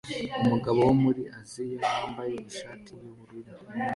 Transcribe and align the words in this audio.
Umugabo 0.43 0.79
wo 0.87 0.93
muri 1.03 1.21
Aziya 1.39 1.83
wambaye 1.95 2.35
ishati 2.49 2.91
yubururu 3.01 3.51